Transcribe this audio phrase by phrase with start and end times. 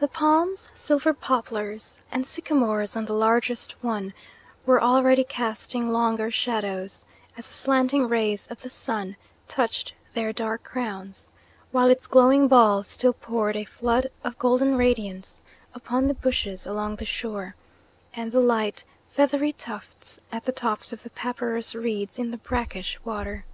[0.00, 4.12] The palms, silver poplars, and sycamores on the largest one
[4.66, 7.04] were already casting longer shadows
[7.36, 9.14] as the slanting rays of the sun
[9.46, 11.30] touched their dark crowns,
[11.70, 16.96] while its glowing ball still poured a flood of golden radiance upon the bushes along
[16.96, 17.54] the shore,
[18.12, 22.98] and the light, feathery tufts at the tops of the papyrus reeds in the brackish
[23.04, 23.44] water.